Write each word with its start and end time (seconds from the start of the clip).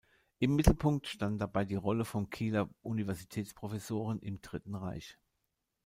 Im 0.39 0.55
Mittelpunkt 0.55 1.05
stand 1.05 1.39
dabei 1.39 1.63
die 1.63 1.75
Rolle 1.75 2.05
von 2.05 2.31
Kieler 2.31 2.71
Universitätsprofessoren 2.81 4.17
im 4.19 4.41
Dritten 4.41 4.73
Reich. 4.73 5.15